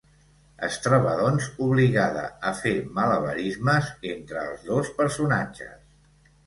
Es 0.67 0.77
troba 0.85 1.11
doncs 1.19 1.49
obligada 1.67 2.25
a 2.53 2.55
fer 2.63 2.73
malabarismes 2.97 3.95
entre 4.17 4.49
els 4.49 4.69
dos 4.73 4.93
personatges. 5.05 5.83